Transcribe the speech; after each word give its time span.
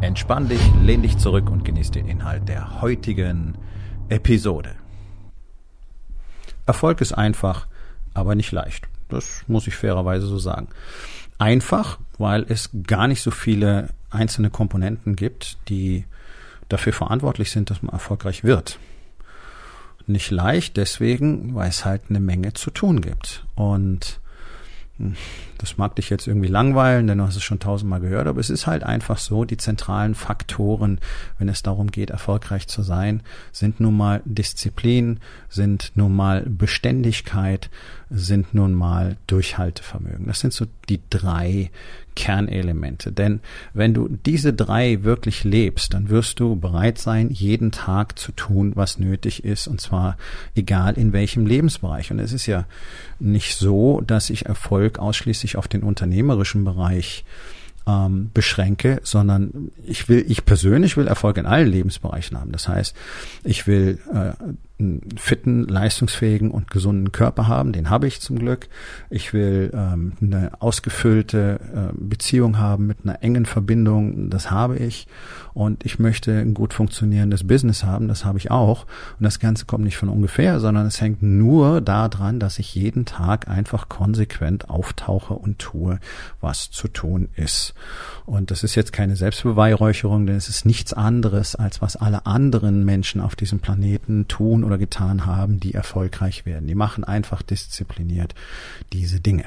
Entspann 0.00 0.48
dich, 0.48 0.60
lehn 0.82 1.02
dich 1.02 1.18
zurück 1.18 1.50
und 1.50 1.62
genieß 1.62 1.90
den 1.90 2.08
Inhalt 2.08 2.48
der 2.48 2.80
heutigen 2.80 3.58
Episode. 4.08 4.74
Erfolg 6.64 7.02
ist 7.02 7.12
einfach, 7.12 7.66
aber 8.14 8.34
nicht 8.34 8.50
leicht. 8.50 8.88
Das 9.10 9.44
muss 9.46 9.66
ich 9.66 9.76
fairerweise 9.76 10.26
so 10.26 10.38
sagen. 10.38 10.68
Einfach, 11.38 11.98
weil 12.16 12.46
es 12.48 12.70
gar 12.86 13.08
nicht 13.08 13.20
so 13.22 13.30
viele 13.30 13.90
einzelne 14.08 14.48
Komponenten 14.48 15.16
gibt, 15.16 15.58
die 15.68 16.06
dafür 16.70 16.94
verantwortlich 16.94 17.50
sind, 17.50 17.68
dass 17.68 17.82
man 17.82 17.92
erfolgreich 17.92 18.42
wird. 18.42 18.78
Nicht 20.06 20.30
leicht 20.30 20.78
deswegen, 20.78 21.54
weil 21.54 21.68
es 21.68 21.84
halt 21.84 22.04
eine 22.08 22.20
Menge 22.20 22.54
zu 22.54 22.70
tun 22.70 23.02
gibt. 23.02 23.44
Und 23.54 24.19
das 25.58 25.76
mag 25.76 25.96
dich 25.96 26.08
jetzt 26.10 26.26
irgendwie 26.26 26.48
langweilen, 26.48 27.06
denn 27.06 27.18
du 27.18 27.24
hast 27.24 27.36
es 27.36 27.42
schon 27.42 27.58
tausendmal 27.58 28.00
gehört, 28.00 28.26
aber 28.26 28.40
es 28.40 28.50
ist 28.50 28.66
halt 28.66 28.82
einfach 28.82 29.18
so, 29.18 29.44
die 29.44 29.56
zentralen 29.56 30.14
Faktoren, 30.14 30.98
wenn 31.38 31.48
es 31.48 31.62
darum 31.62 31.90
geht, 31.90 32.10
erfolgreich 32.10 32.66
zu 32.66 32.82
sein, 32.82 33.22
sind 33.52 33.80
nun 33.80 33.96
mal 33.96 34.22
Disziplin, 34.24 35.20
sind 35.48 35.92
nun 35.94 36.14
mal 36.14 36.42
Beständigkeit, 36.46 37.70
sind 38.08 38.54
nun 38.54 38.74
mal 38.74 39.16
Durchhaltevermögen. 39.26 40.26
Das 40.26 40.40
sind 40.40 40.52
so 40.52 40.66
die 40.88 41.00
drei 41.10 41.70
Kernelemente. 42.14 43.12
Denn 43.12 43.40
wenn 43.72 43.94
du 43.94 44.08
diese 44.08 44.52
drei 44.52 45.04
wirklich 45.04 45.44
lebst, 45.44 45.94
dann 45.94 46.08
wirst 46.08 46.40
du 46.40 46.56
bereit 46.56 46.98
sein, 46.98 47.30
jeden 47.30 47.72
Tag 47.72 48.18
zu 48.18 48.32
tun, 48.32 48.72
was 48.74 48.98
nötig 48.98 49.44
ist, 49.44 49.66
und 49.66 49.80
zwar 49.80 50.16
egal 50.54 50.98
in 50.98 51.12
welchem 51.12 51.46
Lebensbereich. 51.46 52.10
Und 52.10 52.18
es 52.18 52.32
ist 52.32 52.46
ja 52.46 52.66
nicht 53.18 53.56
so, 53.56 54.00
dass 54.00 54.30
ich 54.30 54.46
Erfolg 54.46 54.98
ausschließlich 54.98 55.56
auf 55.56 55.68
den 55.68 55.82
unternehmerischen 55.82 56.64
Bereich 56.64 57.24
ähm, 57.86 58.30
beschränke, 58.34 59.00
sondern 59.02 59.70
ich 59.86 60.08
will, 60.08 60.24
ich 60.28 60.44
persönlich 60.44 60.96
will 60.96 61.06
Erfolg 61.06 61.36
in 61.36 61.46
allen 61.46 61.68
Lebensbereichen 61.68 62.38
haben. 62.38 62.52
Das 62.52 62.68
heißt, 62.68 62.94
ich 63.44 63.66
will 63.66 63.98
äh, 64.12 64.32
einen 64.80 65.00
fitten, 65.16 65.68
leistungsfähigen 65.68 66.50
und 66.50 66.70
gesunden 66.70 67.12
Körper 67.12 67.46
haben. 67.46 67.72
Den 67.72 67.90
habe 67.90 68.06
ich 68.06 68.20
zum 68.20 68.38
Glück. 68.38 68.68
Ich 69.10 69.32
will 69.32 69.70
ähm, 69.74 70.12
eine 70.20 70.52
ausgefüllte 70.60 71.60
äh, 71.74 71.92
Beziehung 71.96 72.58
haben 72.58 72.86
mit 72.86 72.98
einer 73.04 73.22
engen 73.22 73.46
Verbindung. 73.46 74.30
Das 74.30 74.50
habe 74.50 74.76
ich. 74.76 75.06
Und 75.52 75.84
ich 75.84 75.98
möchte 75.98 76.32
ein 76.32 76.54
gut 76.54 76.74
funktionierendes 76.74 77.46
Business 77.46 77.84
haben. 77.84 78.08
Das 78.08 78.24
habe 78.24 78.38
ich 78.38 78.50
auch. 78.50 78.86
Und 79.18 79.24
das 79.24 79.38
Ganze 79.38 79.66
kommt 79.66 79.84
nicht 79.84 79.96
von 79.96 80.08
ungefähr, 80.08 80.60
sondern 80.60 80.86
es 80.86 81.00
hängt 81.00 81.22
nur 81.22 81.80
daran, 81.80 82.40
dass 82.40 82.58
ich 82.58 82.74
jeden 82.74 83.04
Tag 83.04 83.48
einfach 83.48 83.88
konsequent 83.88 84.70
auftauche 84.70 85.34
und 85.34 85.58
tue, 85.58 85.98
was 86.40 86.70
zu 86.70 86.88
tun 86.88 87.28
ist. 87.36 87.74
Und 88.26 88.50
das 88.50 88.62
ist 88.62 88.74
jetzt 88.74 88.92
keine 88.92 89.16
Selbstbeweihräucherung, 89.16 90.26
denn 90.26 90.36
es 90.36 90.48
ist 90.48 90.64
nichts 90.64 90.92
anderes, 90.92 91.56
als 91.56 91.82
was 91.82 91.96
alle 91.96 92.26
anderen 92.26 92.84
Menschen 92.84 93.20
auf 93.20 93.36
diesem 93.36 93.58
Planeten 93.58 94.28
tun 94.28 94.64
oder 94.70 94.78
getan 94.78 95.26
haben, 95.26 95.60
die 95.60 95.74
erfolgreich 95.74 96.46
werden. 96.46 96.66
Die 96.66 96.74
machen 96.74 97.04
einfach 97.04 97.42
diszipliniert 97.42 98.34
diese 98.92 99.20
Dinge. 99.20 99.44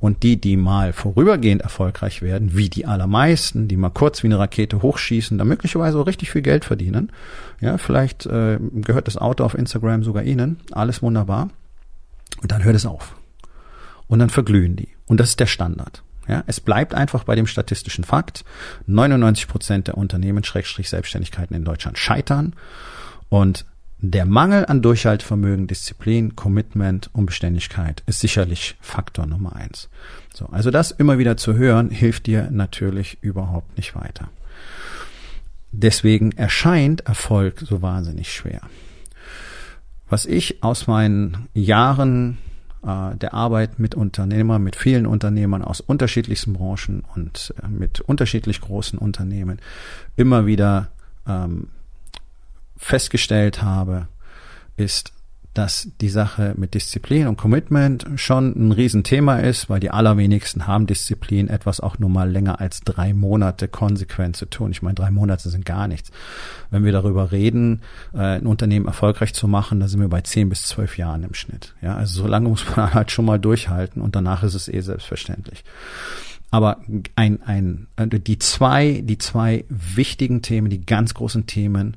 Und 0.00 0.22
die, 0.22 0.40
die 0.40 0.56
mal 0.56 0.92
vorübergehend 0.92 1.62
erfolgreich 1.62 2.22
werden, 2.22 2.56
wie 2.56 2.68
die 2.68 2.86
allermeisten, 2.86 3.68
die 3.68 3.76
mal 3.76 3.90
kurz 3.90 4.22
wie 4.22 4.28
eine 4.28 4.38
Rakete 4.38 4.82
hochschießen, 4.82 5.38
da 5.38 5.44
möglicherweise 5.44 5.98
auch 5.98 6.06
richtig 6.06 6.30
viel 6.30 6.42
Geld 6.42 6.64
verdienen. 6.64 7.10
Ja, 7.60 7.78
vielleicht 7.78 8.26
äh, 8.26 8.58
gehört 8.60 9.06
das 9.06 9.16
Auto 9.16 9.44
auf 9.44 9.54
Instagram 9.54 10.04
sogar 10.04 10.22
ihnen. 10.22 10.60
Alles 10.72 11.02
wunderbar. 11.02 11.50
Und 12.42 12.52
dann 12.52 12.64
hört 12.64 12.76
es 12.76 12.86
auf. 12.86 13.16
Und 14.06 14.18
dann 14.18 14.30
verglühen 14.30 14.76
die. 14.76 14.88
Und 15.06 15.20
das 15.20 15.30
ist 15.30 15.40
der 15.40 15.46
Standard. 15.46 16.02
Ja, 16.28 16.44
es 16.46 16.60
bleibt 16.60 16.94
einfach 16.94 17.24
bei 17.24 17.34
dem 17.34 17.46
statistischen 17.46 18.04
Fakt. 18.04 18.44
99 18.86 19.48
Prozent 19.48 19.88
der 19.88 19.96
Unternehmen, 19.96 20.44
Schrägstrich 20.44 20.90
Selbstständigkeiten 20.90 21.56
in 21.56 21.64
Deutschland 21.64 21.98
scheitern. 21.98 22.54
Und 23.30 23.64
der 24.00 24.26
Mangel 24.26 24.64
an 24.66 24.80
Durchhaltevermögen, 24.80 25.66
Disziplin, 25.66 26.36
Commitment 26.36 27.10
und 27.12 27.26
Beständigkeit 27.26 28.02
ist 28.06 28.20
sicherlich 28.20 28.76
Faktor 28.80 29.26
Nummer 29.26 29.56
eins. 29.56 29.88
So, 30.32 30.46
also 30.46 30.70
das 30.70 30.92
immer 30.92 31.18
wieder 31.18 31.36
zu 31.36 31.54
hören, 31.54 31.90
hilft 31.90 32.26
dir 32.26 32.48
natürlich 32.50 33.18
überhaupt 33.22 33.76
nicht 33.76 33.96
weiter. 33.96 34.28
Deswegen 35.72 36.32
erscheint 36.32 37.00
Erfolg 37.06 37.60
so 37.60 37.82
wahnsinnig 37.82 38.32
schwer. 38.32 38.60
Was 40.08 40.24
ich 40.26 40.62
aus 40.62 40.86
meinen 40.86 41.48
Jahren 41.52 42.38
äh, 42.82 43.16
der 43.16 43.34
Arbeit 43.34 43.78
mit 43.78 43.94
Unternehmern, 43.94 44.62
mit 44.62 44.76
vielen 44.76 45.06
Unternehmern 45.06 45.62
aus 45.62 45.80
unterschiedlichsten 45.80 46.54
Branchen 46.54 47.04
und 47.14 47.52
äh, 47.62 47.68
mit 47.68 48.00
unterschiedlich 48.00 48.60
großen 48.60 48.98
Unternehmen 48.98 49.58
immer 50.16 50.46
wieder 50.46 50.88
ähm, 51.26 51.68
festgestellt 52.78 53.62
habe, 53.62 54.08
ist, 54.76 55.12
dass 55.58 55.88
die 56.00 56.08
Sache 56.08 56.54
mit 56.56 56.74
Disziplin 56.74 57.26
und 57.26 57.36
Commitment 57.36 58.06
schon 58.14 58.54
ein 58.54 58.70
Riesenthema 58.70 59.38
ist, 59.38 59.68
weil 59.68 59.80
die 59.80 59.90
allerwenigsten 59.90 60.68
haben 60.68 60.86
Disziplin, 60.86 61.48
etwas 61.48 61.80
auch 61.80 61.98
nur 61.98 62.10
mal 62.10 62.30
länger 62.30 62.60
als 62.60 62.82
drei 62.82 63.12
Monate 63.12 63.66
konsequent 63.66 64.36
zu 64.36 64.46
tun. 64.46 64.70
Ich 64.70 64.82
meine, 64.82 64.94
drei 64.94 65.10
Monate 65.10 65.50
sind 65.50 65.64
gar 65.64 65.88
nichts. 65.88 66.12
Wenn 66.70 66.84
wir 66.84 66.92
darüber 66.92 67.32
reden, 67.32 67.82
äh, 68.14 68.18
ein 68.18 68.46
Unternehmen 68.46 68.86
erfolgreich 68.86 69.34
zu 69.34 69.48
machen, 69.48 69.80
da 69.80 69.88
sind 69.88 70.00
wir 70.00 70.08
bei 70.08 70.20
zehn 70.20 70.48
bis 70.48 70.62
zwölf 70.62 70.96
Jahren 70.96 71.24
im 71.24 71.34
Schnitt. 71.34 71.74
Ja, 71.82 71.96
also 71.96 72.22
so 72.22 72.28
lange 72.28 72.48
muss 72.48 72.64
man 72.76 72.94
halt 72.94 73.10
schon 73.10 73.24
mal 73.24 73.40
durchhalten 73.40 74.00
und 74.00 74.14
danach 74.14 74.44
ist 74.44 74.54
es 74.54 74.68
eh 74.68 74.80
selbstverständlich. 74.80 75.64
Aber 76.50 76.80
ein, 77.14 77.42
ein, 77.42 77.88
die 77.98 78.38
zwei, 78.38 79.02
die 79.04 79.18
zwei 79.18 79.64
wichtigen 79.68 80.40
Themen, 80.40 80.70
die 80.70 80.84
ganz 80.84 81.12
großen 81.12 81.46
Themen, 81.46 81.96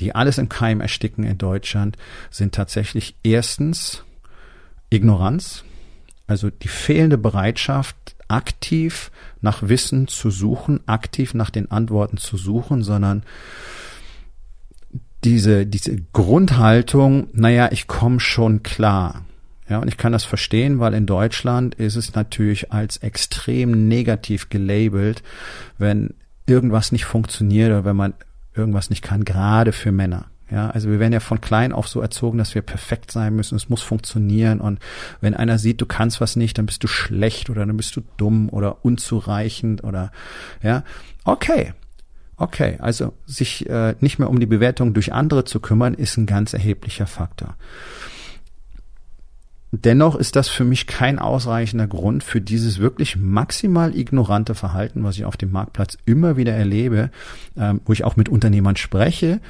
die 0.00 0.14
alles 0.14 0.38
im 0.38 0.48
Keim 0.48 0.80
ersticken 0.80 1.24
in 1.24 1.38
Deutschland, 1.38 1.96
sind 2.30 2.54
tatsächlich 2.54 3.14
erstens 3.22 4.02
Ignoranz, 4.90 5.64
also 6.26 6.50
die 6.50 6.68
fehlende 6.68 7.16
Bereitschaft, 7.16 7.96
aktiv 8.26 9.12
nach 9.40 9.62
Wissen 9.62 10.08
zu 10.08 10.30
suchen, 10.30 10.80
aktiv 10.86 11.34
nach 11.34 11.50
den 11.50 11.70
Antworten 11.70 12.16
zu 12.16 12.36
suchen, 12.36 12.82
sondern 12.82 13.22
diese, 15.22 15.66
diese 15.66 15.96
Grundhaltung, 16.12 17.28
naja, 17.32 17.70
ich 17.70 17.86
komme 17.86 18.18
schon 18.18 18.62
klar. 18.62 19.24
Ja, 19.72 19.78
und 19.78 19.88
ich 19.88 19.96
kann 19.96 20.12
das 20.12 20.24
verstehen, 20.24 20.80
weil 20.80 20.92
in 20.92 21.06
Deutschland 21.06 21.76
ist 21.76 21.96
es 21.96 22.14
natürlich 22.14 22.72
als 22.72 22.98
extrem 22.98 23.88
negativ 23.88 24.50
gelabelt, 24.50 25.22
wenn 25.78 26.12
irgendwas 26.44 26.92
nicht 26.92 27.06
funktioniert 27.06 27.70
oder 27.70 27.86
wenn 27.86 27.96
man 27.96 28.12
irgendwas 28.54 28.90
nicht 28.90 29.00
kann, 29.00 29.24
gerade 29.24 29.72
für 29.72 29.90
Männer. 29.90 30.26
Ja, 30.50 30.68
also 30.68 30.90
wir 30.90 31.00
werden 31.00 31.14
ja 31.14 31.20
von 31.20 31.40
klein 31.40 31.72
auf 31.72 31.88
so 31.88 32.02
erzogen, 32.02 32.36
dass 32.36 32.54
wir 32.54 32.60
perfekt 32.60 33.10
sein 33.12 33.34
müssen. 33.34 33.56
Es 33.56 33.70
muss 33.70 33.80
funktionieren. 33.80 34.60
Und 34.60 34.78
wenn 35.22 35.32
einer 35.32 35.58
sieht, 35.58 35.80
du 35.80 35.86
kannst 35.86 36.20
was 36.20 36.36
nicht, 36.36 36.58
dann 36.58 36.66
bist 36.66 36.84
du 36.84 36.86
schlecht 36.86 37.48
oder 37.48 37.64
dann 37.64 37.78
bist 37.78 37.96
du 37.96 38.02
dumm 38.18 38.50
oder 38.50 38.84
unzureichend 38.84 39.84
oder 39.84 40.12
ja. 40.62 40.84
Okay. 41.24 41.72
Okay. 42.36 42.76
Also 42.78 43.14
sich 43.24 43.70
äh, 43.70 43.94
nicht 44.00 44.18
mehr 44.18 44.28
um 44.28 44.38
die 44.38 44.44
Bewertung 44.44 44.92
durch 44.92 45.14
andere 45.14 45.46
zu 45.46 45.60
kümmern, 45.60 45.94
ist 45.94 46.18
ein 46.18 46.26
ganz 46.26 46.52
erheblicher 46.52 47.06
Faktor. 47.06 47.56
Dennoch 49.74 50.16
ist 50.16 50.36
das 50.36 50.48
für 50.48 50.64
mich 50.64 50.86
kein 50.86 51.18
ausreichender 51.18 51.86
Grund 51.86 52.22
für 52.22 52.42
dieses 52.42 52.78
wirklich 52.78 53.16
maximal 53.16 53.96
ignorante 53.96 54.54
Verhalten, 54.54 55.02
was 55.02 55.16
ich 55.16 55.24
auf 55.24 55.38
dem 55.38 55.50
Marktplatz 55.50 55.96
immer 56.04 56.36
wieder 56.36 56.52
erlebe, 56.52 57.10
ähm, 57.56 57.80
wo 57.86 57.94
ich 57.94 58.04
auch 58.04 58.16
mit 58.16 58.28
Unternehmern 58.28 58.76
spreche, 58.76 59.40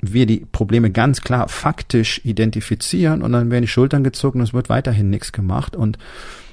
wir 0.00 0.26
die 0.26 0.46
Probleme 0.52 0.90
ganz 0.92 1.20
klar 1.20 1.48
faktisch 1.48 2.20
identifizieren 2.24 3.22
und 3.22 3.32
dann 3.32 3.50
werden 3.50 3.62
die 3.62 3.68
Schultern 3.68 4.04
gezogen 4.04 4.38
und 4.38 4.44
es 4.44 4.54
wird 4.54 4.68
weiterhin 4.68 5.10
nichts 5.10 5.32
gemacht. 5.32 5.74
Und 5.74 5.98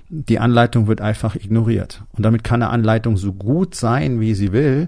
die 0.09 0.39
Anleitung 0.39 0.87
wird 0.87 1.01
einfach 1.01 1.35
ignoriert. 1.35 2.03
Und 2.13 2.23
damit 2.23 2.43
kann 2.43 2.61
eine 2.61 2.71
Anleitung 2.71 3.17
so 3.17 3.33
gut 3.33 3.75
sein, 3.75 4.21
wie 4.21 4.35
sie 4.35 4.53
will. 4.53 4.87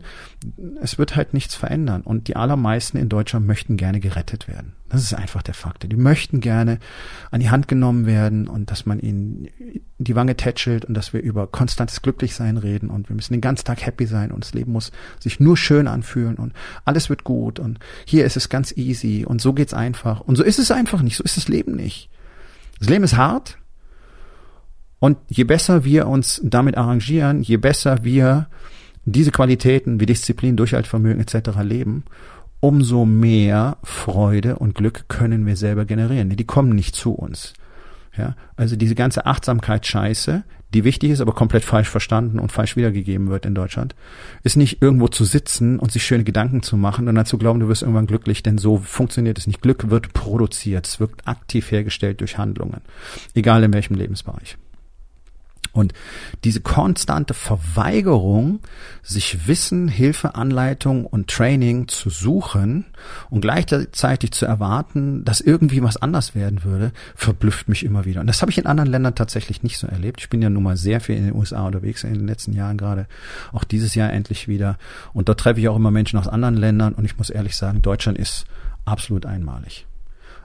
Es 0.82 0.98
wird 0.98 1.18
halt 1.18 1.34
nichts 1.34 1.56
verändern. 1.56 2.04
Und 2.04 2.30
die 2.30 2.38
allermeisten 2.38 2.98
in 2.98 3.10
Deutschland 3.10 3.46
möchten 3.46 3.76
gerne 3.76 4.00
gerettet 4.00 4.48
werden. 4.48 4.74
Das 4.88 5.02
ist 5.04 5.14
einfach 5.14 5.44
der 5.44 5.54
Fakt. 5.54 5.92
Die 5.92 5.96
möchten 5.98 6.40
gerne 6.40 6.80
an 7.32 7.42
die 7.42 7.50
Hand 7.50 7.68
genommen 7.68 8.06
werden 8.06 8.48
und 8.48 8.72
dass 8.72 8.86
man 8.86 9.00
ihnen 9.00 9.50
die 9.98 10.16
Wange 10.16 10.38
tätschelt 10.38 10.86
und 10.86 10.94
dass 10.94 11.12
wir 11.12 11.22
über 11.22 11.48
konstantes 11.48 12.02
Glücklichsein 12.02 12.58
reden 12.58 12.90
und 12.90 13.10
wir 13.10 13.16
müssen 13.16 13.34
den 13.34 13.42
ganzen 13.42 13.66
Tag 13.66 13.86
happy 13.86 14.08
sein 14.08 14.32
und 14.32 14.44
das 14.44 14.54
Leben 14.54 14.72
muss 14.72 14.92
sich 15.20 15.40
nur 15.40 15.58
schön 15.58 15.88
anfühlen 15.88 16.38
und 16.38 16.54
alles 16.86 17.10
wird 17.10 17.24
gut 17.24 17.60
und 17.60 17.80
hier 18.06 18.26
ist 18.26 18.38
es 18.38 18.50
ganz 18.50 18.76
easy 18.76 19.26
und 19.28 19.42
so 19.42 19.54
geht's 19.54 19.74
einfach. 19.74 20.22
Und 20.22 20.38
so 20.38 20.44
ist 20.44 20.58
es 20.58 20.72
einfach 20.72 21.04
nicht. 21.04 21.18
So 21.18 21.24
ist 21.24 21.38
das 21.38 21.50
Leben 21.50 21.76
nicht. 21.76 22.10
Das 22.80 22.90
Leben 22.90 23.04
ist 23.04 23.18
hart, 23.18 23.59
und 25.00 25.18
je 25.28 25.46
besser 25.46 25.84
wir 25.86 26.08
uns 26.08 26.42
damit 26.44 26.78
arrangieren, 26.78 27.42
je 27.42 27.58
besser 27.58 28.04
wir 28.04 28.48
diese 29.06 29.32
Qualitäten 29.32 30.00
wie 30.00 30.06
Disziplin, 30.06 30.58
Durchhaltvermögen 30.58 31.22
etc. 31.22 31.60
leben, 31.64 32.04
umso 32.60 33.06
mehr 33.06 33.78
Freude 33.84 34.58
und 34.58 34.76
Glück 34.76 35.06
können 35.08 35.46
wir 35.46 35.56
selber 35.56 35.86
generieren. 35.86 36.30
Die 36.30 36.46
kommen 36.46 36.76
nicht 36.76 36.96
zu 36.96 37.14
uns. 37.14 37.54
Ja, 38.18 38.36
also 38.58 38.76
diese 38.76 38.96
ganze 38.96 39.26
Achtsamkeit-Scheiße, 39.26 40.44
die 40.74 40.84
wichtig 40.84 41.12
ist, 41.12 41.22
aber 41.22 41.32
komplett 41.32 41.64
falsch 41.64 41.88
verstanden 41.88 42.38
und 42.40 42.52
falsch 42.52 42.76
wiedergegeben 42.76 43.30
wird 43.30 43.46
in 43.46 43.56
Deutschland, 43.56 43.96
ist 44.44 44.58
nicht 44.58 44.82
irgendwo 44.82 45.08
zu 45.08 45.24
sitzen 45.24 45.80
und 45.80 45.92
sich 45.92 46.04
schöne 46.04 46.26
Gedanken 46.26 46.62
zu 46.62 46.76
machen 46.76 47.08
und 47.08 47.16
dann 47.16 47.26
zu 47.26 47.38
glauben, 47.38 47.62
du 47.62 47.70
wirst 47.70 47.82
irgendwann 47.82 48.08
glücklich, 48.08 48.44
denn 48.44 48.58
so 48.58 48.78
funktioniert 48.78 49.38
es 49.38 49.48
nicht. 49.48 49.62
Glück 49.62 49.90
wird 49.90 50.12
produziert, 50.14 50.86
es 50.86 51.00
wird 51.00 51.12
aktiv 51.26 51.72
hergestellt 51.72 52.20
durch 52.20 52.38
Handlungen, 52.38 52.82
egal 53.36 53.64
in 53.64 53.74
welchem 53.74 53.96
Lebensbereich. 53.96 54.58
Und 55.72 55.94
diese 56.44 56.62
konstante 56.62 57.34
Verweigerung, 57.34 58.60
sich 59.04 59.48
Wissen, 59.48 59.88
Hilfe, 59.88 60.36
Anleitung 60.36 61.06
und 61.06 61.28
Training 61.28 61.88
zu 61.88 62.10
suchen 62.10 62.86
und 63.30 63.42
gleichzeitig 63.42 64.32
zu 64.32 64.46
erwarten, 64.46 65.24
dass 65.26 65.42
irgendwie 65.42 65.84
was 65.84 65.98
anders 65.98 66.36
werden 66.36 66.64
würde, 66.64 66.92
verblüfft 67.16 67.70
mich 67.70 67.86
immer 67.86 68.06
wieder. 68.06 68.22
Und 68.22 68.28
das 68.28 68.42
habe 68.42 68.52
ich 68.52 68.58
in 68.58 68.66
anderen 68.66 68.90
Ländern 68.90 69.16
tatsächlich 69.16 69.64
nicht 69.64 69.78
so 69.78 69.88
erlebt. 69.88 70.22
Ich 70.22 70.30
bin 70.30 70.42
ja 70.42 70.50
nun 70.50 70.64
mal 70.64 70.78
sehr 70.78 71.02
viel 71.02 71.18
in 71.18 71.26
den 71.26 71.36
USA 71.36 71.66
unterwegs 71.66 72.04
in 72.04 72.14
den 72.14 72.28
letzten 72.28 72.54
Jahren 72.54 72.78
gerade, 72.78 73.08
auch 73.52 73.64
dieses 73.64 73.96
Jahr 73.96 74.12
endlich 74.12 74.48
wieder. 74.48 74.78
Und 75.14 75.30
dort 75.30 75.40
treffe 75.40 75.60
ich 75.60 75.70
auch 75.70 75.76
immer 75.76 75.92
Menschen 75.92 76.20
aus 76.20 76.28
anderen 76.28 76.58
Ländern. 76.58 76.94
Und 76.94 77.06
ich 77.06 77.18
muss 77.18 77.30
ehrlich 77.30 77.56
sagen, 77.56 77.82
Deutschland 77.82 78.18
ist 78.18 78.46
absolut 78.86 79.26
einmalig 79.26 79.86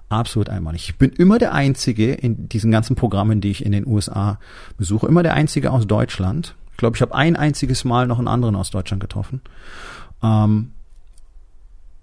absolut 0.08 0.48
einmalig. 0.48 0.88
Ich 0.88 0.96
bin 0.96 1.10
immer 1.10 1.38
der 1.38 1.52
Einzige 1.54 2.12
in 2.12 2.48
diesen 2.48 2.70
ganzen 2.70 2.96
Programmen, 2.96 3.40
die 3.40 3.50
ich 3.50 3.64
in 3.64 3.72
den 3.72 3.86
USA 3.86 4.38
besuche, 4.76 5.06
immer 5.06 5.22
der 5.22 5.34
Einzige 5.34 5.70
aus 5.70 5.86
Deutschland. 5.86 6.54
Ich 6.72 6.76
glaube, 6.76 6.96
ich 6.96 7.02
habe 7.02 7.14
ein 7.14 7.36
einziges 7.36 7.84
Mal 7.84 8.06
noch 8.06 8.18
einen 8.18 8.28
anderen 8.28 8.56
aus 8.56 8.70
Deutschland 8.70 9.00
getroffen. 9.00 9.40
Ähm, 10.22 10.72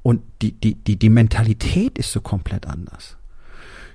und 0.03 0.21
die, 0.41 0.53
die, 0.53 0.75
die, 0.75 0.97
die 0.97 1.09
Mentalität 1.09 1.97
ist 1.97 2.11
so 2.11 2.21
komplett 2.21 2.65
anders. 2.67 3.17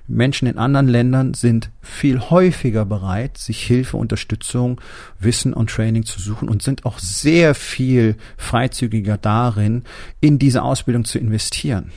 Menschen 0.07 0.47
in 0.47 0.57
anderen 0.57 0.87
Ländern 0.87 1.33
sind 1.33 1.69
viel 1.81 2.19
häufiger 2.19 2.85
bereit, 2.85 3.37
sich 3.37 3.61
Hilfe, 3.63 3.97
Unterstützung, 3.97 4.79
Wissen 5.19 5.53
und 5.53 5.69
Training 5.69 6.05
zu 6.05 6.21
suchen 6.21 6.47
und 6.47 6.63
sind 6.63 6.85
auch 6.85 6.99
sehr 6.99 7.53
viel 7.53 8.15
freizügiger 8.37 9.17
darin, 9.17 9.83
in 10.21 10.39
diese 10.39 10.63
Ausbildung 10.63 11.03
zu 11.03 11.19
investieren. 11.19 11.91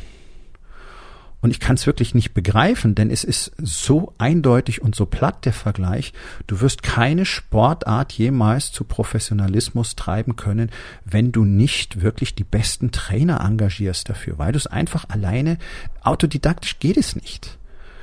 Und 1.42 1.50
ich 1.50 1.60
kann 1.60 1.76
es 1.76 1.86
wirklich 1.86 2.14
nicht 2.14 2.34
begreifen, 2.34 2.94
denn 2.94 3.10
es 3.10 3.24
ist 3.24 3.52
so 3.58 4.12
eindeutig 4.18 4.82
und 4.82 4.94
so 4.94 5.06
platt 5.06 5.46
der 5.46 5.54
Vergleich. 5.54 6.12
Du 6.46 6.60
wirst 6.60 6.82
keine 6.82 7.24
Sportart 7.24 8.12
jemals 8.12 8.72
zu 8.72 8.84
Professionalismus 8.84 9.96
treiben 9.96 10.36
können, 10.36 10.70
wenn 11.04 11.32
du 11.32 11.44
nicht 11.44 12.02
wirklich 12.02 12.34
die 12.34 12.44
besten 12.44 12.90
Trainer 12.90 13.40
engagierst 13.40 14.08
dafür, 14.10 14.38
weil 14.38 14.52
du 14.52 14.58
es 14.58 14.66
einfach 14.66 15.06
alleine 15.08 15.56
autodidaktisch 16.02 16.78
geht 16.78 16.98
es 16.98 17.16
nicht. 17.16 17.56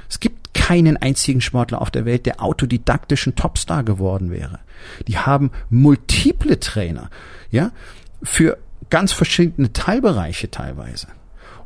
Es 0.10 0.19
gibt 0.19 0.54
keinen 0.54 0.98
einzigen 0.98 1.42
Sportler 1.42 1.81
auf 1.81 1.92
der 1.92 2.06
Welt, 2.06 2.25
der 2.25 2.42
autodidaktischen 2.42 3.36
Topstar 3.36 3.83
geworden 3.83 4.31
wäre. 4.31 4.60
Die 5.07 5.18
haben 5.18 5.51
multiple 5.69 6.60
Trainer, 6.60 7.10
ja, 7.51 7.72
für 8.24 8.57
ganz 8.90 9.12
verschiedene 9.12 9.74
Teilbereiche 9.74 10.50
teilweise. 10.50 11.07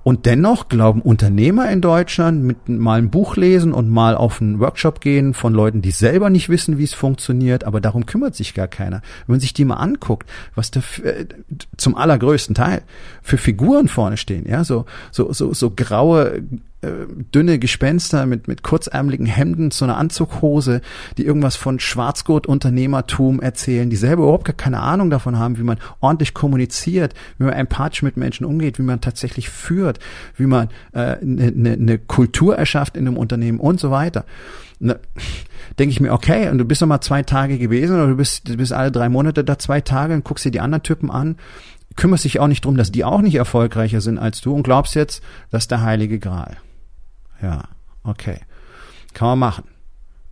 Und 0.04 0.26
dennoch 0.26 0.68
glauben 0.68 1.02
Unternehmer 1.02 1.70
in 1.70 1.82
Deutschland 1.82 2.44
mit 2.44 2.68
mal 2.68 2.98
ein 2.98 3.12
Buch 3.12 3.36
lesen 3.36 3.72
und 3.72 3.90
mal 3.90 4.16
auf 4.16 4.42
einen 4.42 4.60
Workshop 4.60 5.00
gehen 5.00 5.34
von 5.34 5.54
Leuten, 5.54 5.82
die 5.82 5.92
selber 5.92 6.30
nicht 6.30 6.50
wissen, 6.50 6.78
wie 6.78 6.84
es 6.84 6.94
funktioniert, 6.94 7.64
aber 7.66 7.82
darum 7.82 8.06
kümmert 8.06 8.36
sich 8.36 8.54
gar 8.54 8.68
keiner. 8.68 9.02
Wenn 9.26 9.34
man 9.34 9.40
sich 9.40 9.54
die 9.54 9.66
mal 9.66 9.76
anguckt, 9.76 10.30
was 10.56 10.72
da 10.72 10.82
für, 10.82 11.04
äh, 11.04 11.26
zum 11.78 11.96
allergrößten 11.96 12.56
Teil 12.56 12.82
für 13.22 13.38
Figuren 13.38 13.88
vorne 13.88 14.18
stehen, 14.18 14.48
ja, 14.48 14.64
so 14.64 14.86
so 15.12 15.34
so 15.34 15.54
so 15.54 15.70
graue 15.70 16.44
dünne 16.82 17.60
Gespenster 17.60 18.26
mit, 18.26 18.48
mit 18.48 18.64
kurzärmeligen 18.64 19.28
Hemden 19.28 19.70
zu 19.70 19.86
einer 19.86 19.98
Anzughose, 19.98 20.82
die 21.18 21.26
irgendwas 21.26 21.56
von 21.56 21.80
Schwarzgurt-Unternehmertum 21.80 23.40
erzählen, 23.40 23.90
die 23.92 23.96
selber 23.96 24.24
überhaupt 24.24 24.46
gar 24.46 24.56
keine 24.56 24.80
Ahnung 24.80 25.12
davon 25.12 25.38
haben, 25.38 25.60
wie 25.60 25.64
man 25.64 25.78
ordentlich 26.00 26.34
kommuniziert, 26.34 27.14
wie 27.38 27.44
man 27.44 27.54
empathisch 27.54 28.02
mit 28.02 28.18
Menschen 28.18 28.46
umgeht, 28.46 28.80
wie 28.80 28.84
man 28.84 29.00
tatsächlich 29.00 29.50
führt, 29.50 30.00
wie 30.38 30.48
man 30.48 30.70
eine 30.94 31.20
äh, 31.20 31.26
ne, 31.26 31.52
ne, 31.52 31.78
ne 31.78 31.98
Kultur 32.00 32.58
erschafft 32.58 32.98
in 32.98 33.08
einem 33.08 33.18
Unternehmen 33.18 33.60
und 33.60 33.80
so 33.80 33.92
weiter. 33.92 34.26
Ne, 34.80 35.00
denke 35.78 35.92
ich 35.92 36.00
mir, 36.00 36.12
okay, 36.12 36.50
und 36.50 36.58
du 36.58 36.66
bist 36.66 36.82
noch 36.82 36.88
mal 36.88 37.02
zwei 37.02 37.22
Tage 37.22 37.60
gewesen 37.60 37.96
oder 37.96 38.08
du 38.08 38.16
bist, 38.16 38.50
du 38.50 38.58
bist 38.58 38.74
alle 38.74 38.92
drei 38.92 39.08
Monate 39.08 39.44
da 39.44 39.60
zwei 39.60 39.82
Tage 39.82 40.16
und 40.16 40.24
guckst 40.24 40.46
dir 40.46 40.52
die 40.52 40.60
anderen 40.60 40.84
Typen 40.84 41.12
an 41.12 41.36
kümmerst 41.98 42.24
dich 42.24 42.40
auch 42.40 42.48
nicht 42.48 42.64
drum, 42.64 42.78
dass 42.78 42.92
die 42.92 43.04
auch 43.04 43.22
nicht 43.22 43.36
erfolgreicher 43.36 44.00
sind 44.00 44.18
als 44.18 44.40
du 44.40 44.56
und 44.56 44.64
glaubst 44.64 44.96
jetzt, 44.96 45.22
das 45.50 45.64
ist 45.64 45.72
der 45.72 45.82
heilige 45.82 46.20
Gral. 46.20 46.58
Ja, 47.42 47.64
okay. 48.04 48.40
Kann 49.14 49.28
man 49.30 49.40
machen. 49.40 49.64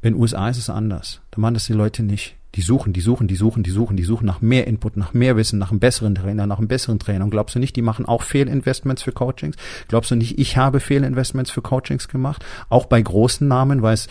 In 0.01 0.13
den 0.13 0.21
USA 0.21 0.50
ist 0.50 0.57
es 0.57 0.69
anders. 0.69 1.21
Da 1.31 1.41
machen 1.41 1.56
das 1.56 1.65
die 1.65 1.73
Leute 1.73 2.03
nicht. 2.03 2.38
Die 2.56 2.61
suchen, 2.61 2.94
die 2.94 3.01
suchen, 3.01 3.27
die 3.27 3.35
suchen, 3.35 3.61
die 3.61 3.69
suchen, 3.69 3.95
die 3.95 4.03
suchen 4.03 4.25
nach 4.25 4.41
mehr 4.41 4.65
Input, 4.65 4.97
nach 4.97 5.13
mehr 5.13 5.35
Wissen, 5.35 5.59
nach 5.59 5.69
einem 5.69 5.79
besseren 5.79 6.15
Trainer, 6.15 6.47
nach 6.47 6.57
einem 6.57 6.67
besseren 6.67 6.97
Trainer. 6.97 7.25
Und 7.25 7.29
glaubst 7.29 7.53
du 7.53 7.59
nicht, 7.59 7.75
die 7.75 7.83
machen 7.83 8.06
auch 8.07 8.23
Fehlinvestments 8.23 9.03
für 9.03 9.11
Coachings? 9.11 9.56
Glaubst 9.88 10.09
du 10.09 10.15
nicht, 10.15 10.39
ich 10.39 10.57
habe 10.57 10.79
Fehlinvestments 10.79 11.51
für 11.51 11.61
Coachings 11.61 12.07
gemacht? 12.07 12.44
Auch 12.69 12.88
bei 12.88 13.00
großen 13.00 13.47
Namen, 13.47 13.83
weil 13.83 13.94
es, 13.94 14.07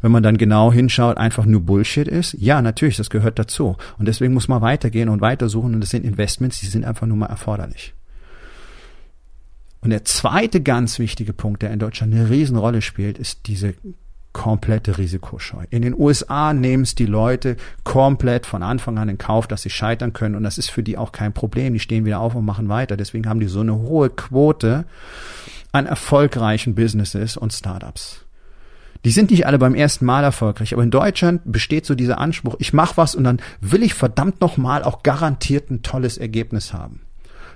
wenn 0.00 0.12
man 0.12 0.22
dann 0.22 0.38
genau 0.38 0.72
hinschaut, 0.72 1.18
einfach 1.18 1.44
nur 1.44 1.60
Bullshit 1.60 2.08
ist? 2.08 2.32
Ja, 2.34 2.62
natürlich, 2.62 2.96
das 2.96 3.10
gehört 3.10 3.38
dazu. 3.38 3.76
Und 3.98 4.08
deswegen 4.08 4.32
muss 4.32 4.48
man 4.48 4.62
weitergehen 4.62 5.10
und 5.10 5.20
weitersuchen. 5.20 5.74
Und 5.74 5.82
das 5.82 5.90
sind 5.90 6.06
Investments, 6.06 6.60
die 6.60 6.66
sind 6.66 6.86
einfach 6.86 7.06
nur 7.06 7.18
mal 7.18 7.26
erforderlich. 7.26 7.92
Und 9.84 9.90
der 9.90 10.04
zweite 10.04 10.62
ganz 10.62 10.98
wichtige 10.98 11.34
Punkt, 11.34 11.62
der 11.62 11.70
in 11.70 11.78
Deutschland 11.78 12.14
eine 12.14 12.30
Riesenrolle 12.30 12.80
spielt, 12.80 13.18
ist 13.18 13.46
diese 13.46 13.74
komplette 14.32 14.96
Risikoscheu. 14.96 15.64
In 15.68 15.82
den 15.82 15.94
USA 15.94 16.54
nehmen 16.54 16.84
es 16.84 16.94
die 16.94 17.06
Leute 17.06 17.56
komplett 17.84 18.46
von 18.46 18.62
Anfang 18.62 18.98
an 18.98 19.10
in 19.10 19.18
Kauf, 19.18 19.46
dass 19.46 19.60
sie 19.60 19.70
scheitern 19.70 20.14
können 20.14 20.36
und 20.36 20.42
das 20.42 20.56
ist 20.56 20.70
für 20.70 20.82
die 20.82 20.96
auch 20.96 21.12
kein 21.12 21.34
Problem. 21.34 21.74
Die 21.74 21.80
stehen 21.80 22.06
wieder 22.06 22.20
auf 22.20 22.34
und 22.34 22.46
machen 22.46 22.70
weiter. 22.70 22.96
Deswegen 22.96 23.28
haben 23.28 23.40
die 23.40 23.46
so 23.46 23.60
eine 23.60 23.76
hohe 23.76 24.08
Quote 24.08 24.86
an 25.70 25.84
erfolgreichen 25.84 26.74
Businesses 26.74 27.36
und 27.36 27.52
Startups. 27.52 28.24
Die 29.04 29.10
sind 29.10 29.30
nicht 29.30 29.46
alle 29.46 29.58
beim 29.58 29.74
ersten 29.74 30.06
Mal 30.06 30.24
erfolgreich, 30.24 30.72
aber 30.72 30.82
in 30.82 30.90
Deutschland 30.90 31.42
besteht 31.44 31.84
so 31.84 31.94
dieser 31.94 32.18
Anspruch, 32.18 32.56
ich 32.58 32.72
mache 32.72 32.96
was 32.96 33.14
und 33.14 33.24
dann 33.24 33.38
will 33.60 33.82
ich 33.82 33.92
verdammt 33.92 34.40
nochmal 34.40 34.82
auch 34.82 35.02
garantiert 35.02 35.70
ein 35.70 35.82
tolles 35.82 36.16
Ergebnis 36.16 36.72
haben. 36.72 37.02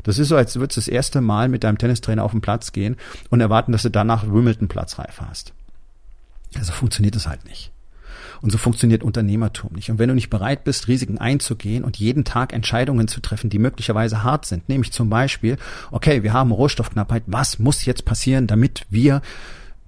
Das 0.02 0.18
ist 0.18 0.28
so, 0.28 0.36
als 0.36 0.56
würdest 0.56 0.76
du 0.76 0.80
das 0.80 0.88
erste 0.88 1.20
Mal 1.20 1.48
mit 1.48 1.64
deinem 1.64 1.78
Tennistrainer 1.78 2.24
auf 2.24 2.32
den 2.32 2.40
Platz 2.40 2.72
gehen 2.72 2.96
und 3.30 3.40
erwarten, 3.40 3.72
dass 3.72 3.82
du 3.82 3.90
danach 3.90 4.24
Wimbledon 4.24 4.68
Platzreife 4.68 5.28
hast. 5.28 5.52
Also 6.56 6.72
funktioniert 6.72 7.14
das 7.14 7.26
halt 7.26 7.44
nicht. 7.44 7.72
Und 8.40 8.50
so 8.50 8.58
funktioniert 8.58 9.02
Unternehmertum 9.02 9.72
nicht. 9.74 9.90
Und 9.90 9.98
wenn 9.98 10.08
du 10.08 10.14
nicht 10.14 10.30
bereit 10.30 10.64
bist, 10.64 10.88
Risiken 10.88 11.18
einzugehen 11.18 11.84
und 11.84 11.96
jeden 11.96 12.24
Tag 12.24 12.52
Entscheidungen 12.52 13.08
zu 13.08 13.20
treffen, 13.20 13.50
die 13.50 13.58
möglicherweise 13.58 14.22
hart 14.22 14.46
sind, 14.46 14.68
nämlich 14.68 14.92
zum 14.92 15.10
Beispiel, 15.10 15.56
okay, 15.90 16.22
wir 16.22 16.32
haben 16.32 16.52
Rohstoffknappheit, 16.52 17.24
was 17.26 17.58
muss 17.58 17.84
jetzt 17.84 18.04
passieren, 18.04 18.46
damit 18.46 18.86
wir 18.90 19.22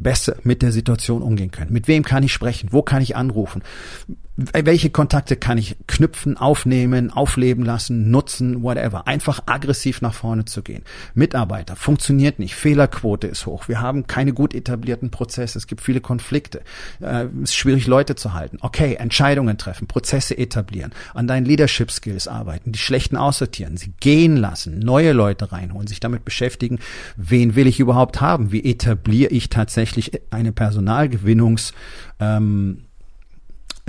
besser 0.01 0.37
mit 0.43 0.63
der 0.63 0.73
Situation 0.73 1.23
umgehen 1.23 1.51
können. 1.51 1.73
Mit 1.73 1.87
wem 1.87 2.03
kann 2.05 2.23
ich 2.23 2.33
sprechen? 2.33 2.71
Wo 2.73 2.83
kann 2.83 3.03
ich 3.03 3.17
anrufen? 3.17 3.63
Welche 4.53 4.91
Kontakte 4.91 5.37
kann 5.37 5.59
ich 5.59 5.77
knüpfen, 5.87 6.37
aufnehmen, 6.37 7.11
aufleben 7.11 7.65
lassen, 7.65 8.11
nutzen, 8.11 8.63
whatever. 8.63 9.07
Einfach 9.07 9.43
aggressiv 9.47 10.01
nach 10.03 10.15
vorne 10.15 10.45
zu 10.45 10.63
gehen. 10.63 10.83
Mitarbeiter 11.15 11.77
funktioniert 11.77 12.39
nicht. 12.39 12.55
Fehlerquote 12.55 13.27
ist 13.27 13.47
hoch. 13.47 13.69
Wir 13.69 13.81
haben 13.81 14.07
keine 14.07 14.33
gut 14.33 14.55
etablierten 14.55 15.11
Prozesse. 15.11 15.59
Es 15.59 15.67
gibt 15.67 15.81
viele 15.81 16.01
Konflikte. 16.01 16.63
Äh, 17.01 17.27
es 17.43 17.51
ist 17.51 17.57
schwierig, 17.57 17.87
Leute 17.87 18.15
zu 18.15 18.35
halten. 18.35 18.59
Okay, 18.61 18.95
Entscheidungen 18.95 19.59
treffen, 19.59 19.87
Prozesse 19.87 20.37
etablieren, 20.37 20.93
an 21.15 21.27
deinen 21.27 21.45
Leadership 21.45 21.91
Skills 21.91 22.29
arbeiten, 22.29 22.73
die 22.73 22.79
schlechten 22.79 23.17
aussortieren, 23.17 23.77
sie 23.77 23.93
gehen 24.01 24.37
lassen, 24.37 24.79
neue 24.79 25.13
Leute 25.13 25.53
reinholen, 25.53 25.87
sich 25.87 26.01
damit 26.01 26.25
beschäftigen, 26.25 26.79
wen 27.17 27.57
will 27.57 27.67
ich 27.67 27.81
überhaupt 27.81 28.21
haben? 28.21 28.53
Wie 28.53 28.65
etabliere 28.65 29.31
ich 29.31 29.49
tatsächlich 29.49 30.13
eine 30.31 30.53
Personalgewinnungs 30.53 31.73
ähm, 32.21 32.85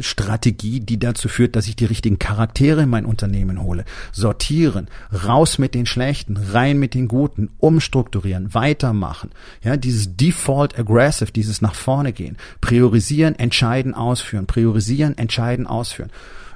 Strategie, 0.04 0.80
die 0.80 1.00
dazu 1.00 1.28
führt, 1.28 1.56
dass 1.56 1.68
ich 1.68 1.76
die 1.76 1.86
richtigen 1.86 2.20
Charaktere 2.20 2.84
in 2.84 2.90
mein 2.90 3.06
Unternehmen 3.06 3.62
hole. 3.62 3.86
Sortieren, 4.12 4.88
raus 5.12 5.58
mit 5.58 5.76
den 5.76 5.86
Schlechten, 5.86 6.38
rein 6.38 6.80
mit 6.80 6.94
den 6.94 7.08
Guten, 7.08 7.50
umstrukturieren, 7.58 8.54
weitermachen. 8.54 9.32
Ja, 9.64 9.78
dieses 9.78 10.16
Default 10.16 10.78
Aggressive, 10.78 11.32
dieses 11.32 11.62
nach 11.62 11.76
vorne 11.76 12.14
gehen, 12.14 12.38
priorisieren, 12.62 13.38
entscheiden, 13.38 13.94
ausführen, 13.94 14.48
priorisieren, 14.48 15.18
entscheiden, 15.18 15.68
ausführen. 15.68 16.12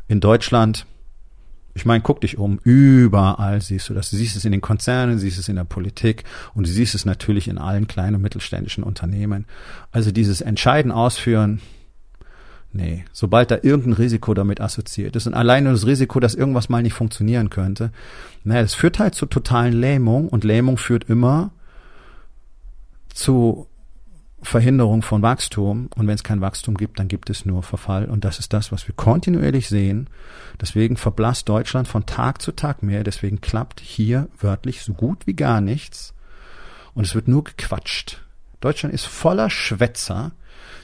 In 0.08 0.20
Deutschland 0.20 0.86
ich 1.78 1.86
meine, 1.86 2.02
guck 2.02 2.22
dich 2.22 2.38
um, 2.38 2.60
überall 2.64 3.62
siehst 3.62 3.90
du 3.90 3.94
das. 3.94 4.10
Du 4.10 4.16
siehst 4.16 4.38
es 4.38 4.46
in 4.46 4.54
den 4.54 4.62
Konzernen, 4.62 5.20
siehst 5.20 5.38
es 5.38 5.50
in 5.50 5.58
der 5.58 5.66
Politik 5.66 6.24
und 6.54 6.66
du 6.66 6.72
siehst 6.72 6.96
es 6.96 7.04
natürlich 7.04 7.50
in 7.50 7.58
allen 7.58 7.86
kleinen 7.86 8.16
und 8.16 8.22
mittelständischen 8.22 8.82
Unternehmen. 8.82 9.46
Also 9.92 10.12
dieses 10.12 10.40
Entscheiden 10.40 10.94
ausführen, 10.94 11.60
nee, 12.76 13.06
sobald 13.14 13.52
da 13.52 13.58
irgendein 13.62 13.94
Risiko 13.94 14.34
damit 14.34 14.62
assoziiert 14.62 15.16
ist 15.16 15.28
und 15.28 15.34
alleine 15.34 15.72
das 15.72 15.86
Risiko, 15.86 16.20
dass 16.20 16.36
irgendwas 16.36 16.70
mal 16.70 16.84
nicht 16.84 16.94
funktionieren 16.94 17.50
könnte, 17.50 17.92
naja, 18.44 18.62
das 18.62 18.74
führt 18.74 19.00
halt 19.00 19.16
zu 19.16 19.26
totalen 19.26 19.74
Lähmung 19.74 20.30
und 20.30 20.44
Lähmung 20.44 20.78
führt 20.78 21.06
immer 21.10 21.52
zu 23.10 23.68
Verhinderung 24.42 25.02
von 25.02 25.22
Wachstum. 25.22 25.90
Und 25.96 26.08
wenn 26.08 26.16
es 26.16 26.24
kein 26.24 26.42
Wachstum 26.42 26.76
gibt, 26.76 27.00
dann 27.00 27.08
gibt 27.08 27.30
es 27.30 27.46
nur 27.46 27.64
Verfall. 27.64 28.06
Und 28.06 28.24
das 28.24 28.40
ist 28.40 28.54
das, 28.54 28.72
was 28.72 28.88
wir 28.88 28.96
kontinuierlich 28.96 29.68
sehen. 29.68 30.08
Deswegen 30.62 30.98
verblasst 30.98 31.50
Deutschland 31.50 31.88
von 31.88 32.06
Tag 32.06 32.42
zu 32.42 32.52
Tag 32.52 32.84
mehr. 32.84 33.04
Deswegen 33.04 33.42
klappt 33.42 33.80
hier 33.80 34.30
wörtlich 34.40 34.82
so 34.84 34.94
gut 34.94 35.26
wie 35.26 35.34
gar 35.34 35.62
nichts. 35.62 36.14
Und 36.94 37.06
es 37.06 37.16
wird 37.16 37.28
nur 37.28 37.44
gequatscht. 37.44 38.22
Deutschland 38.62 38.94
ist 38.94 39.06
voller 39.06 39.50
Schwätzer, 39.50 40.34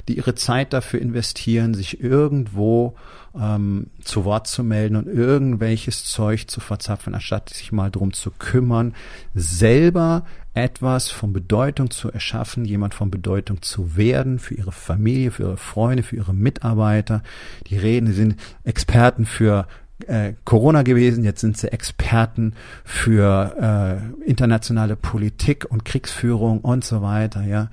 die 0.08 0.18
ihre 0.18 0.36
Zeit 0.36 0.74
dafür 0.74 1.02
investieren, 1.02 1.74
sich 1.74 2.02
irgendwo 2.02 2.96
ähm, 3.40 3.88
zu 4.02 4.26
Wort 4.26 4.48
zu 4.48 4.64
melden 4.64 4.96
und 4.96 5.08
irgendwelches 5.08 6.06
Zeug 6.06 6.48
zu 6.48 6.60
verzapfen, 6.60 7.16
anstatt 7.16 7.50
sich 7.50 7.72
mal 7.72 7.90
drum 7.90 8.14
zu 8.14 8.32
kümmern, 8.32 8.94
selber 9.34 10.26
etwas 10.54 11.10
von 11.10 11.32
Bedeutung 11.32 11.92
zu 11.92 12.12
erschaffen, 12.12 12.66
jemand 12.66 12.94
von 12.94 13.10
Bedeutung 13.10 13.62
zu 13.62 13.96
werden 13.96 14.38
für 14.38 14.56
ihre 14.56 14.74
Familie, 14.74 15.32
für 15.32 15.44
ihre 15.44 15.58
Freunde, 15.58 16.04
für 16.04 16.18
ihre 16.18 16.34
Mitarbeiter. 16.34 17.24
Die 17.68 17.78
reden, 17.78 18.12
sind 18.14 18.36
Experten 18.66 19.26
für 19.26 19.68
äh, 20.08 20.34
Corona 20.46 20.84
gewesen, 20.84 21.24
jetzt 21.24 21.42
sind 21.42 21.58
sie 21.58 21.72
Experten 21.72 22.54
für 22.84 24.02
äh, 24.24 24.30
internationale 24.30 24.96
Politik 24.96 25.66
und 25.70 25.86
Kriegsführung 25.86 26.60
und 26.62 26.84
so 26.84 27.02
weiter, 27.02 27.44
ja. 27.44 27.70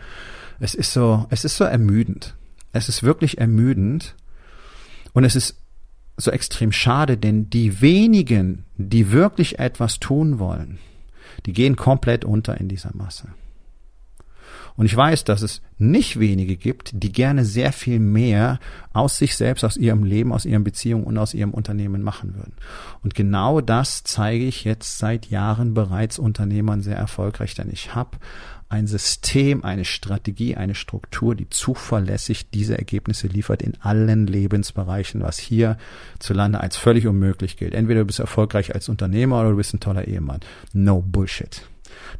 Es 0.61 0.75
ist 0.75 0.93
so, 0.93 1.27
es 1.31 1.45
ist 1.45 1.57
so 1.57 1.65
ermüdend. 1.65 2.35
Es 2.73 2.89
ist 2.89 3.03
wirklich 3.03 3.39
ermüdend. 3.39 4.15
Und 5.13 5.25
es 5.25 5.37
ist 5.37 5.57
so 6.17 6.31
extrem 6.31 6.73
schade, 6.73 7.17
denn 7.17 7.49
die 7.49 7.81
wenigen, 7.81 8.65
die 8.77 9.13
wirklich 9.13 9.59
etwas 9.59 10.01
tun 10.01 10.39
wollen, 10.39 10.79
die 11.47 11.53
gehen 11.53 11.77
komplett 11.77 12.25
unter 12.25 12.59
in 12.59 12.69
dieser 12.69 12.95
Masse. 12.95 13.29
Und 14.79 14.87
ich 14.87 14.97
weiß, 14.97 15.25
dass 15.25 15.43
es 15.43 15.61
nicht 15.77 16.21
wenige 16.21 16.57
gibt, 16.57 16.93
die 16.95 17.11
gerne 17.11 17.45
sehr 17.45 17.73
viel 17.73 17.99
mehr 17.99 18.61
aus 18.93 19.19
sich 19.19 19.35
selbst, 19.35 19.65
aus 19.65 19.77
ihrem 19.77 20.05
Leben, 20.05 20.33
aus 20.33 20.45
ihren 20.45 20.63
Beziehungen 20.63 21.03
und 21.03 21.19
aus 21.19 21.35
ihrem 21.35 21.53
Unternehmen 21.53 22.01
machen 22.01 22.37
würden. 22.37 22.53
Und 23.03 23.17
genau 23.17 23.61
das 23.61 24.05
zeige 24.05 24.45
ich 24.45 24.63
jetzt 24.63 24.99
seit 24.99 25.31
Jahren 25.31 25.75
bereits 25.75 26.21
Unternehmern 26.21 26.81
sehr 26.81 26.97
erfolgreich, 26.97 27.57
denn 27.57 27.71
ich 27.73 27.97
habe 27.97 28.19
ein 28.69 28.87
System, 28.87 29.65
eine 29.65 29.85
Strategie, 29.85 30.55
eine 30.55 30.77
Struktur, 30.77 31.35
die 31.35 31.51
zuverlässig 31.51 32.49
diese 32.51 32.79
Ergebnisse 32.79 33.27
liefert 33.27 33.63
in 33.63 33.75
allen 33.81 34.29
Lebensbereichen, 34.29 35.23
was 35.23 35.39
hier 35.39 35.77
zu 36.21 36.35
Lande 36.35 36.61
als 36.61 36.77
völlig 36.77 37.09
unmöglich 37.09 37.57
gilt. 37.57 37.75
Entweder 37.75 38.01
du 38.01 38.07
bist 38.07 38.21
erfolgreich 38.21 38.77
als 38.77 38.89
Unternehmer 38.89 39.41
oder 39.41 39.51
du 39.51 39.57
bist 39.57 39.75
ein 39.75 39.81
toller 39.81 40.07
Ehemann. 40.07 40.39
No 40.73 41.03
Bullshit. 41.03 41.63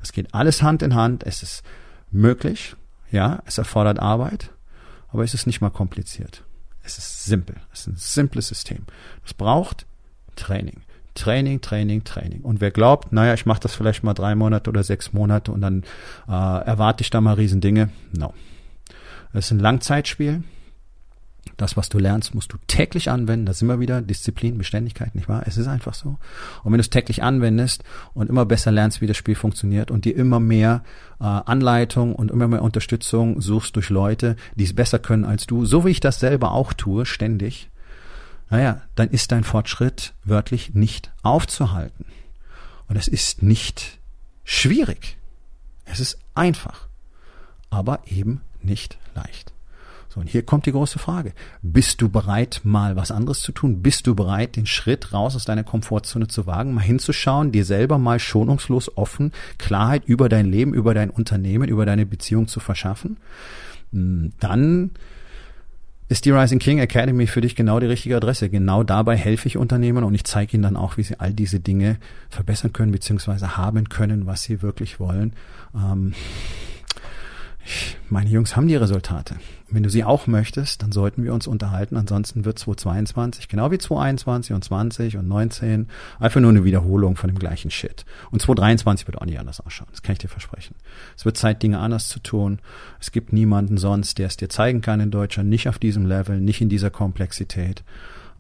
Das 0.01 0.11
geht 0.11 0.35
alles 0.35 0.61
Hand 0.61 0.83
in 0.83 0.97
Hand. 0.97 1.25
Es 1.25 1.45
ist 1.45 1.63
möglich. 2.11 2.77
Ja, 3.11 3.43
es 3.47 3.59
erfordert 3.59 3.99
Arbeit, 4.01 4.51
aber 5.09 5.25
es 5.25 5.35
ist 5.35 5.47
nicht 5.47 5.61
mal 5.61 5.71
kompliziert. 5.71 6.45
Es 6.83 6.99
ist 6.99 7.25
simpel. 7.25 7.57
Es 7.73 7.81
ist 7.81 7.87
ein 7.89 7.97
simples 7.97 8.49
System. 8.49 8.85
Es 9.25 9.35
braucht 9.35 9.87
Training. 10.37 10.83
Training, 11.15 11.61
Training, 11.61 12.05
Training. 12.05 12.43
Und 12.43 12.61
wer 12.61 12.71
glaubt, 12.71 13.13
naja, 13.13 13.35
ich 13.35 13.45
mache 13.45 13.61
das 13.61 13.75
vielleicht 13.75 14.05
mal 14.05 14.15
drei 14.15 14.35
Monate 14.35 14.71
oder 14.71 14.85
sechs 14.85 15.13
Monate 15.13 15.51
und 15.51 15.61
dann 15.61 15.83
äh, 16.29 16.33
erwarte 16.33 17.03
ich 17.03 17.11
da 17.11 17.21
mal 17.21 17.35
Riesendinge, 17.35 17.91
no. 18.13 18.33
Es 19.33 19.47
ist 19.47 19.51
ein 19.51 19.59
Langzeitspiel. 19.59 20.45
Das, 21.59 21.77
was 21.77 21.89
du 21.89 21.99
lernst, 21.99 22.37
musst 22.37 22.53
du 22.53 22.57
täglich 22.69 23.11
anwenden. 23.11 23.45
Da 23.45 23.53
sind 23.53 23.67
wir 23.67 23.81
wieder 23.81 24.01
Disziplin, 24.01 24.59
Beständigkeit, 24.59 25.17
nicht 25.17 25.29
wahr? 25.29 25.43
Es 25.45 25.59
ist 25.59 25.67
einfach 25.67 25.93
so. 25.93 26.11
Und 26.63 26.73
wenn 26.73 26.75
du 26.75 26.83
es 26.83 26.89
täglich 26.89 27.25
anwendest 27.25 27.83
und 28.15 28.31
immer 28.31 28.47
besser 28.47 28.71
lernst, 28.71 29.01
wie 29.01 29.09
das 29.09 29.17
Spiel 29.17 29.35
funktioniert 29.35 29.91
und 29.91 30.05
dir 30.05 30.15
immer 30.15 30.39
mehr 30.39 30.85
äh, 31.21 31.25
Anleitung 31.25 32.15
und 32.15 32.31
immer 32.31 32.47
mehr 32.47 32.63
Unterstützung 32.63 33.41
suchst 33.41 33.75
durch 33.75 33.91
Leute, 33.91 34.37
die 34.55 34.65
es 34.65 34.73
besser 34.73 35.01
können 35.01 35.25
als 35.25 35.49
du, 35.49 35.67
so 35.67 35.85
wie 35.85 35.91
ich 35.91 35.99
das 35.99 36.21
selber 36.21 36.53
auch 36.53 36.73
tue, 36.73 37.05
ständig, 37.05 37.71
naja, 38.51 38.81
dann 38.95 39.11
ist 39.11 39.33
dein 39.33 39.43
Fortschritt 39.43 40.15
wörtlich 40.25 40.75
nicht 40.75 41.11
aufzuhalten. 41.23 42.07
Und 42.87 42.95
es 42.97 43.09
ist 43.09 43.43
nicht 43.43 43.99
schwierig. 44.45 45.19
Es 45.85 45.99
ist 45.99 46.19
einfach, 46.37 46.87
aber 47.69 48.01
eben 48.07 48.43
nicht 48.63 48.97
leicht. 49.17 49.53
So, 50.09 50.21
und 50.21 50.29
hier 50.29 50.43
kommt 50.43 50.67
die 50.67 50.73
große 50.73 50.99
Frage. 50.99 51.33
Bist 51.61 52.01
du 52.01 52.09
bereit, 52.09 52.63
mal 52.65 52.97
was 52.97 53.11
anderes 53.11 53.41
zu 53.41 53.53
tun? 53.53 53.83
Bist 53.83 54.07
du 54.07 54.15
bereit, 54.15 54.57
den 54.57 54.67
Schritt 54.67 55.13
raus 55.13 55.37
aus 55.37 55.45
deiner 55.45 55.65
Komfortzone 55.65 56.29
zu 56.29 56.47
wagen, 56.47 56.73
mal 56.73 56.81
hinzuschauen, 56.81 57.53
dir 57.53 57.65
selber 57.65 57.99
mal 57.99 58.19
schonungslos 58.19 58.97
offen 58.97 59.33
Klarheit 59.59 60.05
über 60.07 60.29
dein 60.29 60.47
Leben, 60.47 60.73
über 60.73 60.95
dein 60.95 61.11
Unternehmen, 61.11 61.69
über 61.69 61.85
deine 61.85 62.07
Beziehung 62.07 62.49
zu 62.49 62.59
verschaffen? 62.59 63.19
Hm, 63.93 64.33
dann 64.41 64.93
ist 66.09 66.25
die 66.25 66.31
Rising 66.31 66.59
King 66.59 66.79
Academy 66.79 67.27
für 67.27 67.43
dich 67.43 67.55
genau 67.55 67.79
die 67.81 67.87
richtige 67.87 68.17
Adresse. 68.17 68.49
Genau 68.49 68.83
dabei 68.83 69.15
helfe 69.15 69.47
ich 69.47 69.59
Unternehmern 69.59 70.05
und 70.05 70.15
ich 70.15 70.25
zeige 70.25 70.57
ihnen 70.57 70.63
dann 70.63 70.77
auch, 70.77 70.97
wie 70.97 71.03
sie 71.03 71.21
all 71.21 71.35
diese 71.35 71.61
Dinge 71.61 71.99
verbessern 72.31 72.73
können, 72.73 72.93
beziehungsweise 72.93 73.59
haben 73.59 73.91
können, 73.91 74.25
was 74.25 74.43
sie 74.43 74.63
wirklich 74.63 75.01
wollen. 75.01 75.35
Ähm, 75.75 76.15
meine 78.09 78.31
Jungs 78.31 78.57
haben 78.57 78.69
die 78.69 78.77
Resultate. 78.77 79.37
Wenn 79.71 79.83
du 79.83 79.91
sie 79.91 80.03
auch 80.03 80.27
möchtest, 80.27 80.83
dann 80.83 80.93
sollten 80.93 81.25
wir 81.25 81.35
uns 81.35 81.47
unterhalten. 81.47 81.97
Ansonsten 81.97 82.45
wird 82.45 82.59
2022, 82.59 83.49
genau 83.49 83.71
wie 83.71 83.79
2021 83.79 84.55
und 84.55 84.65
20 84.65 85.17
und 85.19 85.29
19, 85.29 85.89
einfach 86.19 86.41
nur 86.41 86.51
eine 86.51 86.65
Wiederholung 86.65 87.17
von 87.17 87.29
dem 87.29 87.39
gleichen 87.39 87.71
Shit. 87.71 88.07
Und 88.31 88.41
2023 88.41 89.07
wird 89.07 89.19
auch 89.19 89.27
nicht 89.27 89.39
anders 89.39 89.61
ausschauen. 89.61 89.89
Das 89.91 90.03
kann 90.03 90.15
ich 90.15 90.21
dir 90.21 90.29
versprechen. 90.29 90.75
Es 91.17 91.25
wird 91.27 91.37
Zeit, 91.37 91.63
Dinge 91.63 91.79
anders 91.81 92.09
zu 92.09 92.21
tun. 92.21 92.61
Es 92.99 93.13
gibt 93.13 93.33
niemanden 93.33 93.77
sonst, 93.77 94.19
der 94.19 94.29
es 94.29 94.39
dir 94.39 94.49
zeigen 94.49 94.81
kann 94.81 95.01
in 95.01 95.11
Deutschland. 95.11 95.51
Nicht 95.51 95.69
auf 95.69 95.79
diesem 95.79 96.07
Level, 96.07 96.41
nicht 96.41 96.63
in 96.63 96.71
dieser 96.71 96.91
Komplexität, 96.91 97.83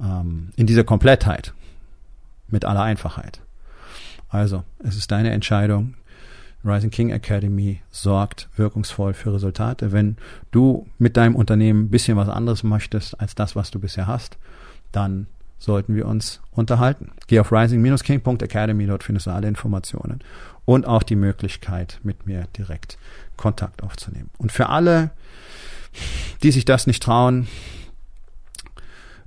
ähm, 0.00 0.50
in 0.56 0.66
dieser 0.66 0.84
Komplettheit. 0.84 1.52
Mit 2.50 2.64
aller 2.64 2.82
Einfachheit. 2.82 3.40
Also, 4.30 4.64
es 4.78 4.96
ist 4.96 5.10
deine 5.10 5.30
Entscheidung. 5.32 5.94
Rising 6.68 6.90
King 6.90 7.10
Academy 7.10 7.80
sorgt 7.90 8.48
wirkungsvoll 8.56 9.14
für 9.14 9.32
Resultate. 9.32 9.92
Wenn 9.92 10.16
du 10.50 10.86
mit 10.98 11.16
deinem 11.16 11.36
Unternehmen 11.36 11.84
ein 11.84 11.90
bisschen 11.90 12.16
was 12.16 12.28
anderes 12.28 12.62
möchtest 12.62 13.20
als 13.20 13.34
das, 13.34 13.56
was 13.56 13.70
du 13.70 13.78
bisher 13.78 14.06
hast, 14.06 14.38
dann 14.92 15.26
sollten 15.58 15.94
wir 15.94 16.06
uns 16.06 16.40
unterhalten. 16.52 17.10
Geh 17.26 17.40
auf 17.40 17.52
rising-king.academy, 17.52 18.86
dort 18.86 19.02
findest 19.02 19.26
du 19.26 19.30
alle 19.30 19.48
Informationen 19.48 20.20
und 20.64 20.86
auch 20.86 21.02
die 21.02 21.16
Möglichkeit, 21.16 21.98
mit 22.02 22.26
mir 22.26 22.46
direkt 22.56 22.98
Kontakt 23.36 23.82
aufzunehmen. 23.82 24.30
Und 24.38 24.52
für 24.52 24.68
alle, 24.68 25.10
die 26.42 26.52
sich 26.52 26.64
das 26.64 26.86
nicht 26.86 27.02
trauen, 27.02 27.48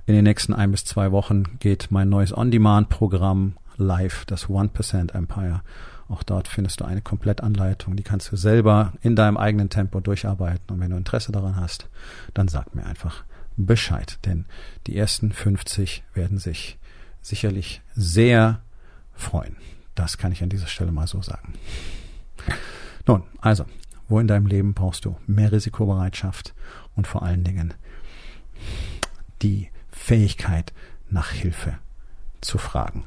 in 0.06 0.14
den 0.14 0.24
nächsten 0.24 0.52
ein 0.52 0.70
bis 0.70 0.84
zwei 0.84 1.12
Wochen 1.12 1.58
geht 1.60 1.88
mein 1.90 2.08
neues 2.08 2.36
On-Demand-Programm 2.36 3.54
live, 3.76 4.24
das 4.26 4.46
1% 4.46 5.14
Empire. 5.14 5.62
Auch 6.12 6.22
dort 6.22 6.46
findest 6.46 6.78
du 6.80 6.84
eine 6.84 7.00
Komplettanleitung, 7.00 7.96
die 7.96 8.02
kannst 8.02 8.30
du 8.30 8.36
selber 8.36 8.92
in 9.00 9.16
deinem 9.16 9.38
eigenen 9.38 9.70
Tempo 9.70 10.00
durcharbeiten. 10.00 10.68
Und 10.68 10.80
wenn 10.80 10.90
du 10.90 10.96
Interesse 10.98 11.32
daran 11.32 11.56
hast, 11.56 11.88
dann 12.34 12.48
sag 12.48 12.74
mir 12.74 12.84
einfach 12.84 13.24
Bescheid. 13.56 14.18
Denn 14.26 14.44
die 14.86 14.94
ersten 14.94 15.32
50 15.32 16.04
werden 16.12 16.36
sich 16.36 16.78
sicherlich 17.22 17.80
sehr 17.94 18.60
freuen. 19.14 19.56
Das 19.94 20.18
kann 20.18 20.32
ich 20.32 20.42
an 20.42 20.50
dieser 20.50 20.66
Stelle 20.66 20.92
mal 20.92 21.06
so 21.06 21.22
sagen. 21.22 21.54
Nun, 23.06 23.22
also, 23.40 23.64
wo 24.06 24.20
in 24.20 24.28
deinem 24.28 24.46
Leben 24.46 24.74
brauchst 24.74 25.06
du 25.06 25.16
mehr 25.26 25.50
Risikobereitschaft 25.50 26.54
und 26.94 27.06
vor 27.06 27.22
allen 27.22 27.42
Dingen 27.42 27.72
die 29.40 29.70
Fähigkeit 29.90 30.74
nach 31.08 31.30
Hilfe 31.30 31.78
zu 32.42 32.58
fragen. 32.58 33.06